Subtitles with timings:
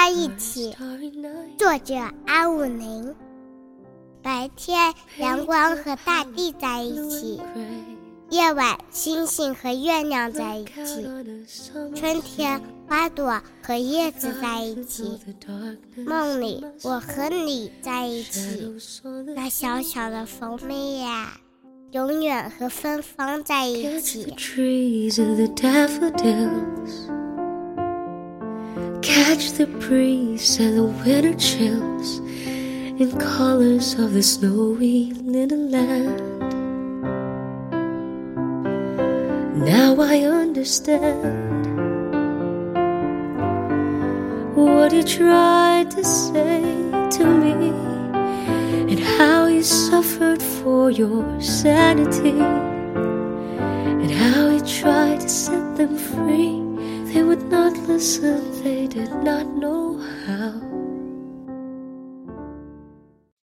[0.00, 0.74] 在一起。
[1.58, 1.94] 作者
[2.24, 3.14] 安武宁。
[4.22, 7.38] 白天，阳光和大地在一起；
[8.30, 11.04] 夜晚，星星和月亮在一起；
[11.94, 15.18] 春天，花朵和叶子在一起；
[16.06, 18.72] 梦里，我和你在一起。
[19.36, 21.38] 那小小的蜂蜜呀，
[21.90, 24.34] 永远和芬芳在一起。
[29.02, 32.18] Catch the breeze and the winter chills
[33.00, 36.20] in colors of the snowy little land.
[39.56, 41.66] Now I understand
[44.54, 46.60] what you tried to say
[47.16, 47.70] to me
[48.92, 52.69] and how you suffered for your sanity
[57.44, 60.89] not listen, they did not know how.